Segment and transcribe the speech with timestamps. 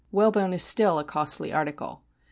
[0.11, 2.01] Whalebone is still a costly article.
[2.01, 2.01] Mr.